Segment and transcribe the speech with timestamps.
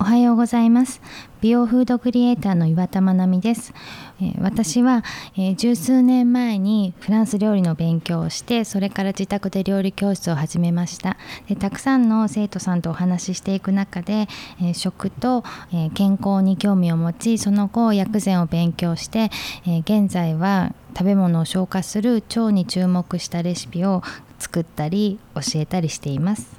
[0.00, 1.02] おはようございます。
[1.40, 3.74] 美容フードクリエイターの岩田真奈美です、
[4.20, 5.02] えー、私は、
[5.36, 11.16] えー、十数年前にフランス料理の勉強をしてそれから自宅で料理教室を始めました。
[11.48, 14.28] でたくさんの生徒さんとお話ししていく中で、
[14.60, 15.42] えー、食と、
[15.72, 19.30] え健康に興味を持ちその後薬膳を勉強して、
[19.66, 24.04] え現在は食べ物を消化する腸に注目したレシピを
[24.38, 26.57] 作ったり教えたりしています。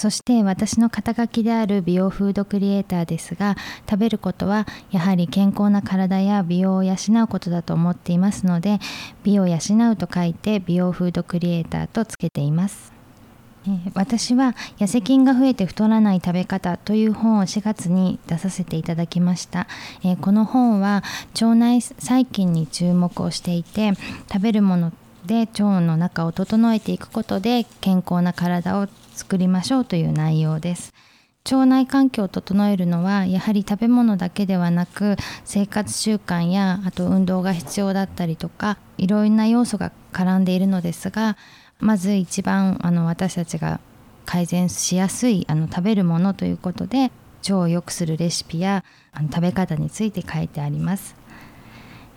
[0.00, 8.78] そして私の肩書きである美容フードクリエイターですが食べることはやはり健康な体や美容を養うことだと思っていますので
[9.24, 9.58] 美を養
[9.92, 12.94] うと書いて美容フードクリエイターとつけています。
[13.92, 19.66] 私は痩せ菌が増えて太らない食べ方という本を4月に出させていただきました。
[20.22, 21.04] この本は
[21.34, 23.92] 腸内細菌に注目をしていて
[24.32, 24.92] 食べるもの
[25.26, 28.88] で腸の中を整えていくことで健康な体を
[29.20, 30.94] 作りましょうという内容です
[31.44, 41.36] 腸内環境を整えるのはやはり食べ物だけではなく生活習慣やあと運動が必要だったりとかいろんな要素が絡んでいるのですが
[41.80, 43.80] まず一番あの私たちが
[44.24, 47.10] 改善しやすいあの食べるものということで
[47.42, 51.14] 腸を良くするレシピやあの食べ方について書いてあります。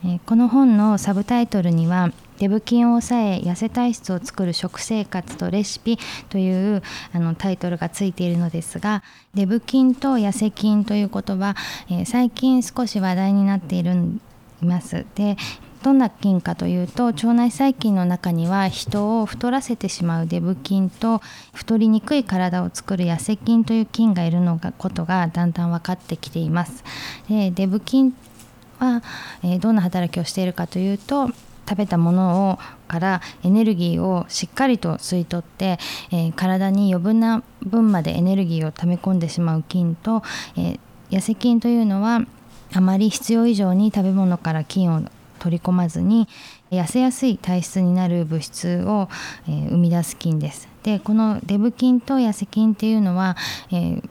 [0.06, 2.12] えこの本のサブタイトルには
[2.44, 9.02] デブ菌を抑え痩せ体質を作る食生活とレシピというあのタイトルがついているのですが
[9.34, 11.56] デブ菌と痩せ菌ということは、
[11.90, 13.94] えー、最近少し話題になっている
[14.62, 15.38] いますで
[15.84, 21.22] どんな菌かというと腸内細菌の中には人を太らせてしまうデブ菌と
[21.54, 26.84] 太りにくい体を作る痩せ菌という菌がいるのがことがだんだん分かってきています。
[27.30, 28.14] でデブ菌
[28.80, 29.02] は、
[29.44, 31.30] え、どんな働きをしているかというと
[31.68, 35.80] 食べたものをからエネルギーをしっかりと吸い取って、
[36.12, 40.22] えー、体に余分な分までエネルギーを溜め込んでしまう菌と、
[40.56, 42.22] えー、痩せ菌というのは
[42.74, 45.02] あまり必要以上に食べ物から菌を
[45.40, 46.28] 取り込まずに
[46.72, 49.10] 痩せやすい体質になる物質を、
[49.48, 50.70] えー、生み出す菌です。
[50.84, 53.38] でこのデブ菌と痩せ菌っていうのは、
[53.72, 54.10] えー、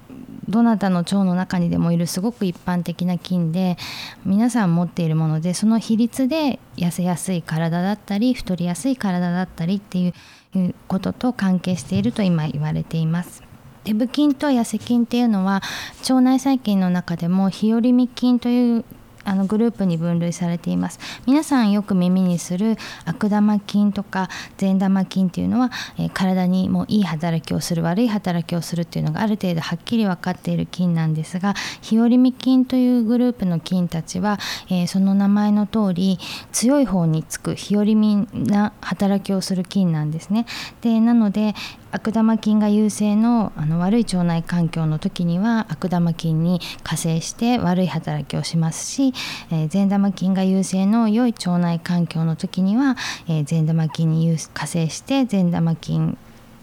[0.52, 3.76] どなたの腸の中にでもいるすごく一般的な菌で
[4.24, 13.42] 皆さん持っているものでその比率で痩せやすい体だったり太りやすい体だったりっていうことと関係していると今言われています。
[13.84, 15.60] デブ菌と痩せ菌っていうのは
[16.02, 18.84] 腸内細菌の中でも日和見菌という
[19.24, 20.98] あのグループに分類されています。
[21.26, 34.38] 皆さんよく耳にする悪玉菌とか善玉菌っていうのは、えー、体にもいい働きをする悪い働きをするっていうのがある程度はっきり分かっている菌なんですが日和見菌というグループの菌たちは、
[34.68, 36.18] えー、その名前の通り
[36.52, 40.46] 強い方につく日和見な働きをする菌なんですね。
[40.80, 41.54] でなので
[41.92, 49.12] 悪玉菌が優勢のあの悪い腸内環境の時には悪玉菌に加勢して悪い働きをしますし、
[49.50, 52.96] えー、善玉菌が優勢の良い腸内環境の時には、
[53.28, 56.16] えー、善玉菌に加勢して善玉菌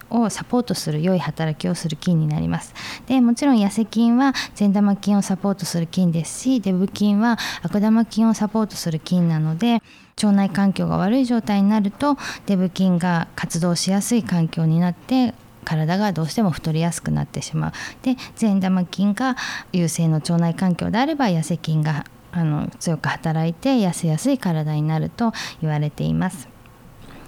[0.09, 2.73] をサポートする良い働きをする菌になります
[3.07, 9.81] でもちろん痩せ菌は善玉菌をサポートする菌ですしデブ菌は悪玉菌をサポートする菌なので
[10.17, 15.33] 腸内環境が悪い状態になるとデブ菌が活動しやすい環境になって
[15.65, 17.71] 体がどうしても太りやすくなってしまう
[18.01, 19.35] で善玉菌が
[19.71, 26.58] 優勢の腸内環境であれば痩せ菌があの強く働いて痩せやすい体になると言われています。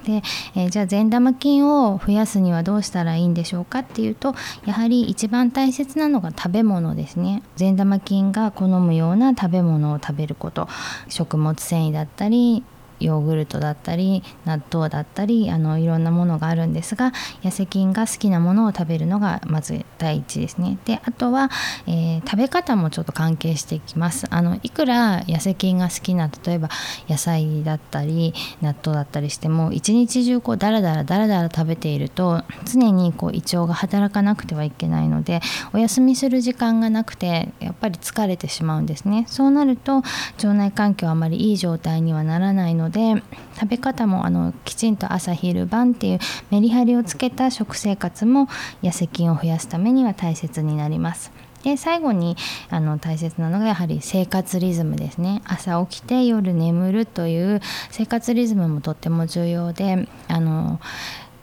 [0.04, 0.22] で、
[0.56, 4.36] えー、じゃあ善玉菌を増やすにはどうしたらいいんでしょうかっていうと
[4.66, 7.44] やはり一番大切なのが食べ物ですね。
[7.56, 10.68] 善玉菌が好むような食べ物を食べること。
[11.10, 12.64] 食物繊維だったり
[13.02, 20.78] ヨーグルトだったり納豆だったりあのいろんなものがあるんですが痩せ菌が好きなものを食べるのがまず第一ですね。
[20.86, 21.50] であとは、
[21.88, 24.28] えー、食べ方もちょっと関係してきます。
[24.30, 26.70] あのいくら痩せ菌が好きな例えば
[27.10, 35.42] 野菜だったり納豆だったりしても一日中こうダラダラダラダラ食べていると常にこう胃腸が働かなくてはいけないので
[35.74, 39.26] お休みする時間がなくてやっぱり疲れてしまうんですね。
[39.28, 39.98] そうなると
[40.38, 43.24] 腸内環境あまりいい状態にはならないので
[43.56, 48.48] 食べ方もあのきちんと朝昼晩っていうメリハリをつけた食生活も
[48.84, 51.32] 痩せ菌を増やすためには大切になります。
[51.64, 52.38] で最後に
[52.70, 57.62] あの大切なのがやはり生活リズムですね朝起きて夜眠るという
[57.92, 60.80] 生活リズムもとっても重要であの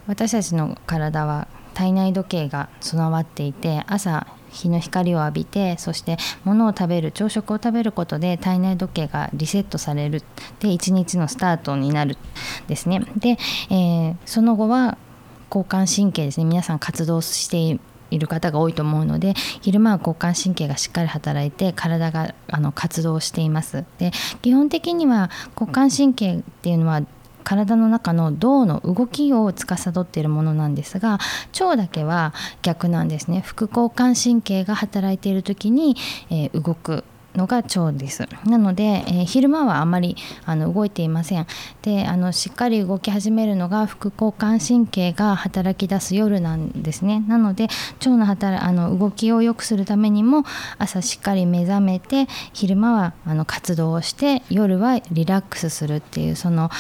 [0.09, 10.23] 私たちの体は体内時計が備わっていて朝日の光を浴びてそして物を食べる朝食を食べることで体内時計がリセットされる
[10.61, 12.17] で一日のスタートになる
[12.67, 13.01] ですね。
[13.17, 13.39] で、
[13.71, 14.99] えー、その後は
[15.51, 16.45] 交感神経ですね。
[16.45, 17.81] 皆さん活動して
[18.11, 23.85] いる方が多いと思うので昼間は交感神経がしっかり働いて体があの活動しています。
[23.99, 24.13] で
[24.43, 27.03] 基本的には交感神経っていうのは
[27.49, 31.19] 体の中の銅の動きを司っているものなんですが
[31.59, 33.41] 腸だけは逆なんですね。
[33.41, 35.97] 副交感神経が働いている時に、
[36.29, 37.05] えー、動く
[37.35, 38.29] のが腸です。
[38.45, 41.47] なので、えー、昼間はあまりあの動いていません。
[41.81, 47.25] であのしっかり動き始めるのが副交感神経が働き出す夜なんですね。
[47.29, 47.69] なので
[48.01, 50.45] 腸の働あの動きを良くするためにも
[50.77, 56.71] 朝しっかり目覚めて昼間はあの活動をして夜はリラックスするっていうその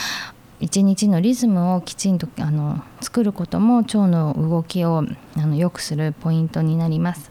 [0.60, 5.05] 一日のリズムをきちんとあの作ることも腸の動きを
[5.37, 7.31] あの良くするポイントになります。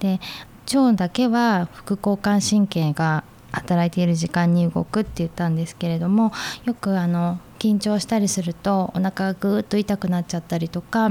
[0.00, 0.20] で
[0.74, 6.32] 腸だけは副交感神経が働いている時間に動くって言ったんですけれども
[6.64, 11.10] よくあの緊張したりするとお腹がぐーっと痛くなっちゃったりとか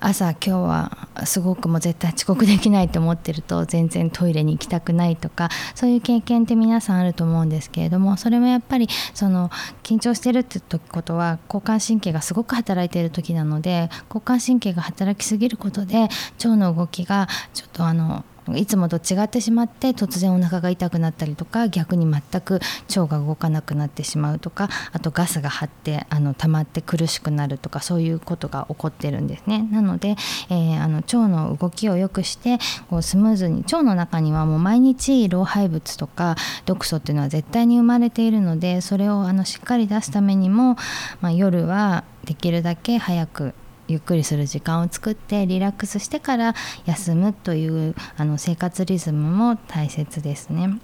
[0.00, 9.50] 朝今日はすごくもう絶対遅刻できないと思ってると全然トイレに行きたくないとかそういう経験って皆さんあると思うんですけれどもそれもやっぱりその
[9.82, 16.08] 緊張してるってことは交感神経がすごく働いている時なので交感神経が働きすぎることで
[16.38, 18.24] 腸の動きがちょっとあの
[18.56, 29.68] いつもと違ってしまって突然お腹が痛くなったりとか逆に全く腸が動かなくなってしまうとかあとガスが張ってあの溜まって苦しくなるとかそういうことが起こってるんですね。
[29.70, 30.16] なので、
[30.50, 32.58] えー、あの腸の動きを良くして
[32.88, 36.36] こうスムーズに腸の中にはもう毎日老廃物とか
[36.66, 40.76] 毒素っていうのは絶対に生まれているのでそれをあのしっかり出すためにも、
[41.20, 43.54] まあ、夜はできるだけ早く
[43.90, 46.54] ゆっくりする時間を作ってリラックスしてから
[46.86, 50.78] 休むというあの生活リズムも大切ですね。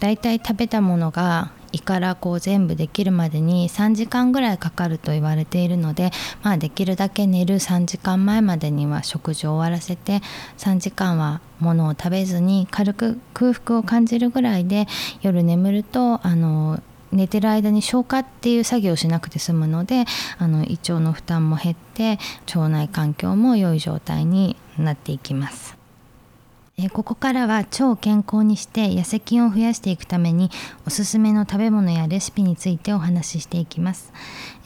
[0.00, 6.12] だいたい食べたものが胃からこう全部できるまでに3時間ぐらいかかると言われているので、
[6.42, 10.20] まあ、できるだけ寝る3時間前までには食事を終わらせて
[10.58, 14.86] 3時間はものを食べずに軽く空腹を感じるぐらいで
[15.22, 16.80] 夜眠るとあの
[17.14, 20.04] 寝てる間に消化っていう作業をしなくて済むので
[20.38, 25.83] あの胃腸の負担も減って腸内環境も良い状態になっていきます。
[26.76, 30.50] えここからは腸を健康にして痩せ菌を増やしていくために
[30.86, 34.12] おすすめの食べ物やレシピについてお話ししていきます、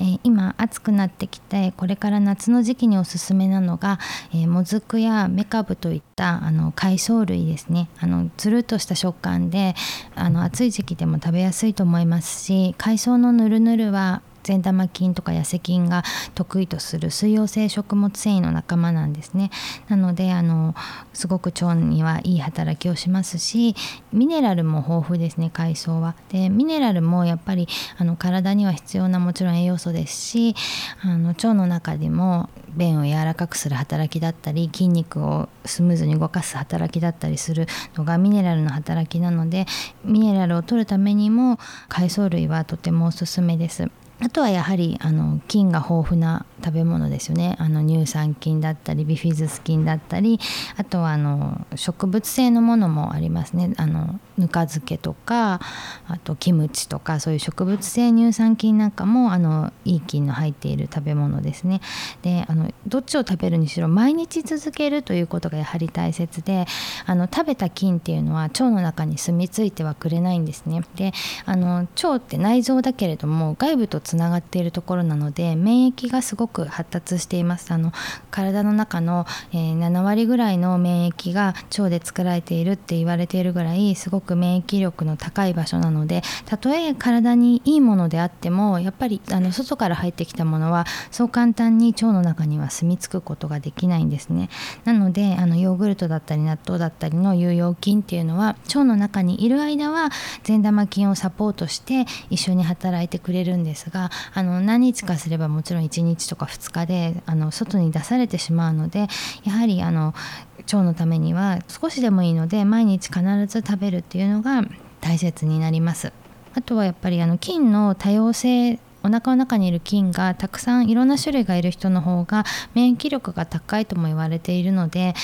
[0.01, 3.99] えー、今暑くなってきてこれから夏の時期におすすめなのが、
[4.33, 7.89] えー、もずくやめかぶといったあの海藻類ですね。
[7.99, 9.75] あのつるっとした食感で
[10.15, 16.05] あの暑い時期でも食べやすいと思いますし海藻のぬるぬるは善玉菌とか痩せ菌が
[16.35, 19.51] 得意とする水溶性食物繊維の仲間なんですね
[19.89, 20.75] なのであの
[21.13, 23.75] すごく腸にはいい働きをしますし
[24.13, 30.55] ミネラルも豊富ですね海藻はでミネラルもやっぱりあの体には必要なもちろん栄養素ですし
[31.03, 39.67] あの腸の中でも便を柔らかくする働きだったり筋肉をスムーズに動かす働きだったりするのがミネラルの働きなので
[40.05, 41.59] ミネラルを取るためにも
[41.89, 43.91] 海藻類はとてもおすすめです。
[44.21, 47.57] あとはやはりあの菌が豊富な食べ物ですよね。
[47.59, 50.41] あの乳酸菌だったりビフィズス菌だったり
[50.77, 53.73] あとはあの植物性のものもありますね。
[53.77, 55.61] あのぬか漬けとか
[56.07, 61.81] あとキムチとかそういう植物性乳酸菌なんかもあのいい菌の入っている食べ物ですね。
[62.23, 66.67] であのどっちを食べるにしろ毎日続けるということがやはり大切で
[67.07, 70.83] あの食べた菌っていうのは腸の中に住み着いてはくれないんですね。
[70.97, 71.13] で
[71.45, 77.73] あの腸って内臓だけれども外部とつながっているところなので免疫がすごく発達しています。
[77.73, 77.93] あの
[78.31, 94.49] 体の中の、えー、7割ぐらいの免疫が腸で作られているって言われているぐらいすごく免疫力の高い場所なのでたとえ体にいいものであってもやっぱりあの外から入ってきたものはそう簡単に腸の中には住み着くことができないんですね。
[94.85, 100.11] なのであのヨーグルトだったり納豆だったりの有用菌っていうのは腸の中にいる間は
[100.45, 109.09] 善玉菌をサポートして一緒に働いてくれるんですががあの何日かすればもちろん1日とか2日であの外に出されてしまうので
[109.45, 110.15] やはりあの
[110.59, 114.65] 腸のためには少しでもいいので毎日必ず食べるっていうていうのが
[115.01, 116.13] 大切になります。
[116.53, 122.45] あとはやっぱりあの菌の多様性お腹の中にいる菌がたくさんいろんな種類がいる人の方が
[122.75, 125.15] 免疫力が高いとも言われているので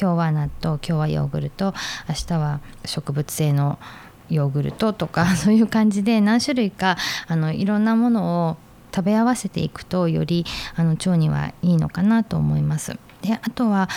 [0.00, 1.74] 今日は納豆今日はヨーグルト
[2.08, 3.80] 明日は植物性の
[4.30, 6.96] ヨーグルトとか そういう感じで何種類か
[7.26, 8.56] あのいろんなものを
[8.94, 10.46] 食べ合わせていくとより
[10.76, 12.96] あの腸にはいいのかなと思います。
[13.20, 13.88] であとは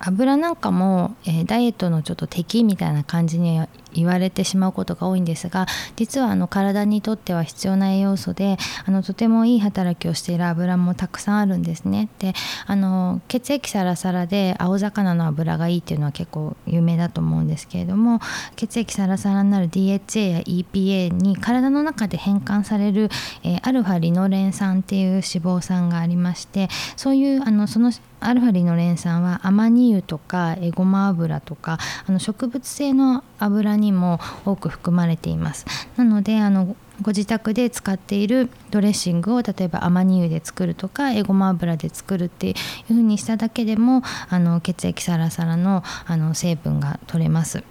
[0.00, 3.60] 油なんかも、えー、ダイエットのちょっと敵みたいな感じに
[3.92, 5.66] 言われてしまうことが多いんですが
[5.96, 12.08] 実はあの体にとっては必要な栄養素であのとてもいい働きをしている油もたくさんあるんですね。
[12.18, 12.34] で
[12.66, 18.20] あの血液サラサラで青魚の油がいいっていうのは結構有名だと思うんですけれども
[18.56, 23.08] 血液サラサラになる DHA や EPA に体の中で変換される、
[23.42, 35.66] えー、アルファリノレン酸っていう脂肪酸がありましてそういうあのそのアルファリノレン酸はアマニ油とかエゴマ油とかあの植物性の油にも多く含まれています。
[35.96, 42.54] なのであのご自宅で使っているドレッシングを例えばアマニ油で作るとかエゴマ油で作るっていう
[42.88, 47.62] 風にしただけでもあの血液サラサラのあの成分が取れます。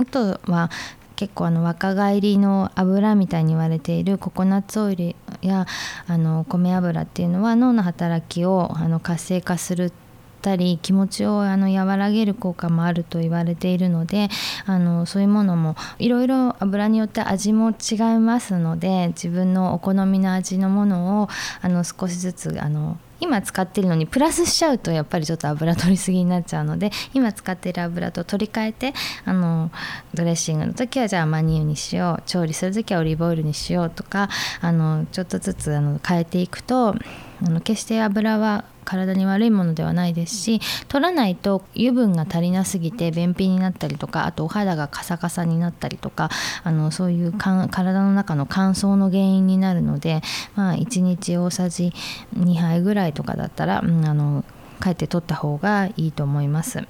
[0.00, 0.70] あとは
[1.16, 5.66] 結構あの若返りの油みたいに言われているココナッツオイルや
[6.06, 9.92] あの米油っていうのは脳の働きをあの活性化する
[10.40, 14.28] たり気持ちをあの和らげる効果もあると言われているので
[14.66, 21.28] あのそういうものもいろいろ油によって味も違いますので自分のお好みの味のものを
[21.60, 28.94] あの少しずつあの今使ってるのにプラスしちゃうとやっぱりちょっと油取りすぎになっちゃうので今使ってる油と取り替えて
[29.24, 29.70] あの
[30.14, 34.28] ドレッシングの時はじゃあマニューにしよう調理する時はオリーブオイルにしようとか
[34.60, 36.94] あのちょっとずつあの変えていくと
[37.42, 46.30] あの決して油は体に悪いものではないですし取らないと油分が足りなすぎて便秘になったりとかあとお肌がカサカサになったりとか
[46.64, 50.22] あのそういう体の中の乾燥の原因になるので、
[50.54, 51.92] まあ、1日大さじ
[52.36, 54.44] 2杯ぐらいとかだったら、うん、あの
[54.82, 56.82] 帰って取った方がいいと思います。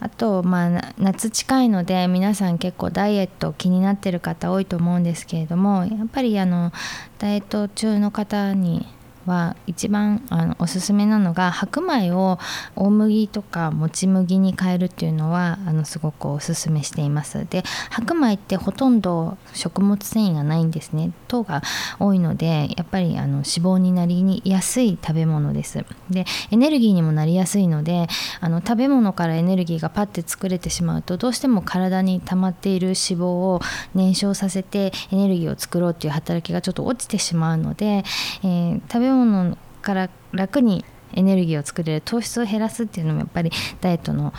[0.00, 6.72] あと、まあ、夏近いので皆さん結構ダイエット気になってる方多いと思うんですけれどもやっぱりあの
[7.18, 8.86] ダイエット中の方に
[9.26, 12.38] は一番あのおすすめなのが白米を
[12.76, 17.46] 大麦とかもち麦に変えるっていうのはあのすごくおすすめしています。
[17.48, 21.12] で白米ってほとんど食物繊維がないんですね。
[21.28, 21.62] 糖が
[21.98, 25.84] 多いのでやっぱりあの脂肪になりやすい食べ物です。
[26.10, 28.08] でエネルギーにもなりやすいので
[28.40, 33.60] あの食べ物からエネルギーがパッて作れてしまうとどうしても体に溜まっている脂肪を
[33.94, 43.50] 燃焼させてエネルギーを作ろうっていう働きがちょっと落ちてしまうので、えー、食べべ物から楽にエネルギーを作れる糖質を減らすっていうのもやっぱり
[43.80, 44.32] ダイエットの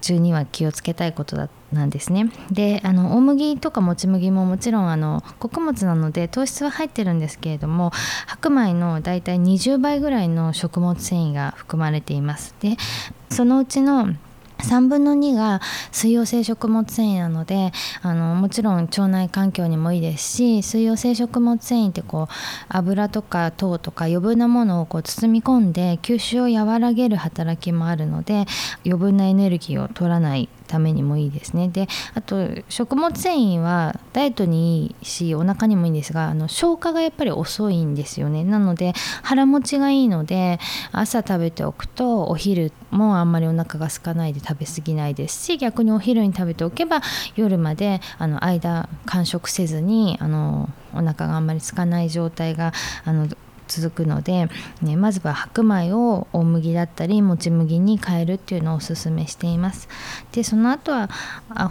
[0.00, 2.30] 中には気をつけたいことだなんですね。
[2.50, 7.90] であの大麦とかもち麦ももちろんあの穀物なので糖質は入ってるんですけれども
[8.26, 12.54] 白米のだいたい20倍ぐらいの食物繊維が含まれています。
[12.60, 12.76] で
[13.30, 14.14] そのうちの
[14.66, 15.60] 3分の2が
[15.92, 22.34] 水溶性食物繊維なのであのもちろん腸内環境にもいいですし水溶性食物繊維ってこう
[22.68, 28.46] 油とか糖とか余分なものをこう包み込んで吸収を和らげる働きもあるので
[28.84, 31.68] 余分なエネルギーを取らないためにもいいですね。
[31.68, 38.44] であと食物繊維はダイエットにいいしお腹にもいいんですがあの消化がやっぱり遅いんですよね。
[38.44, 38.92] なので
[39.22, 40.58] 腹持ちがいいので
[40.92, 47.00] 朝食べておくとお昼もあんまりお腹が空かないで食べ過ぎないですし逆にお昼に食べておけば
[47.36, 52.72] 夜まであの間完食せずにあのお腹があんまり空かない状態が
[53.04, 53.28] あの
[53.68, 54.48] 続くので、
[54.82, 59.88] ね、まずは白米を大麦だったりもち麦に変えるっていうのをおすすめしています。
[60.32, 61.08] でその後は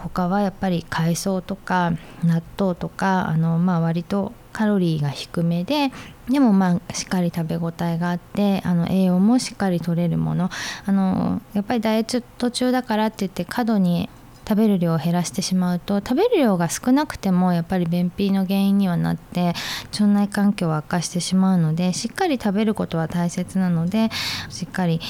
[0.02, 1.92] 他はやっぱり海藻とか
[2.24, 5.92] 納豆とかあの、まあ、割とカロリーが低めで
[6.30, 10.50] でもまあしっかり食べ応えがあってあの栄養もしっかり取れるもの。
[10.86, 14.08] あのやっぱりダイエット中だからって言って過度に
[14.48, 19.54] 食べる量を減らしてしまうと食べる量が少なくてもやっぱり便秘の原因にはなって
[19.92, 24.10] 腸内環境を悪化してしまうのでしっかり食べることは大切なので
[24.48, 25.00] しっかり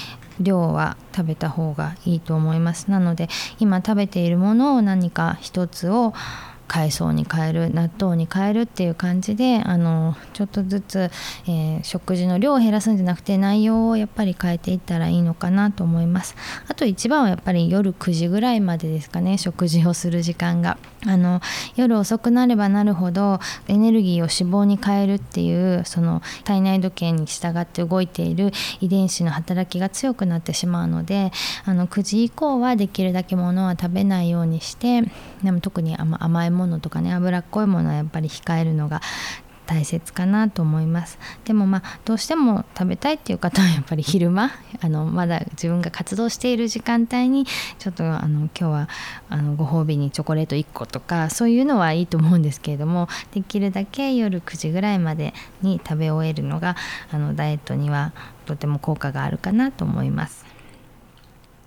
[0.41, 2.91] 量は食べた方がいいと思います。
[2.91, 3.29] なので
[3.59, 6.13] 今食べているものを何か一つを
[6.67, 11.11] 海藻に変える納豆に変えるっていう感じであのちょっとずつ、
[11.47, 16.35] えー、食事の量を減らすんじゃなくて内容をやっぱり変えていったらいいのかなと思います。
[16.69, 20.79] あと一番はやっぱり夜9時ぐらいまでですかね食事をする時間が。
[21.07, 21.41] あの
[21.77, 31.31] 夜遅くなればなるほどエネルギーを脂肪に変えるっていうその体内時計に従って動いている遺伝子の働きが強くなってしまうので
[31.65, 35.03] あの9時以降はできるだけものは食べないようにして
[35.45, 39.01] でも特に甘いものとかね脂っこいものはやっぱり控えるのが
[39.67, 47.47] 大切かなと思いますでもまあどうしても食べたいっていう方は やっぱり昼間あのまだ自分が活動している時間帯に
[47.79, 48.89] ちょっとあの今日は
[49.29, 56.77] あのご褒美にチョコレート1個とかそういうのはいいと思うんですけれどもできるだけ夜9時ぐらいまでに食べ終えるのが
[57.13, 58.13] あのダイエットには
[58.47, 60.46] とても効果があるかなと思います。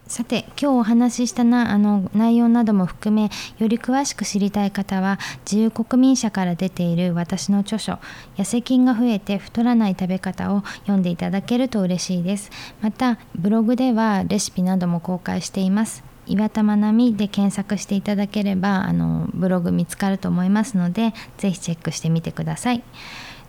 [0.10, 8.00] さて今日お話ししたなあの内容なども含めより詳しく知りたい方は自由国民社から出ている私の著書
[8.36, 12.50] 「痩せ菌が増えて太らない食べ方」を読んでいただけると嬉しいです
[12.82, 22.84] またブログではレシピなども公開しています岩田まなみで検索していただければあのブログ見つかると思いますのでぜひチェックしてみてください。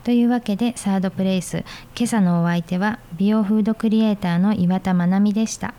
[0.03, 1.63] というわけでサードプレイス
[1.95, 5.75] 今朝のお相手は美容フードクリエイターの岩田まなみでした。